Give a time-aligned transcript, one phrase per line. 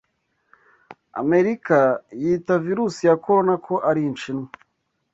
[1.21, 1.79] America
[2.21, 4.49] yita virus ya Corona ko ari Inshinwa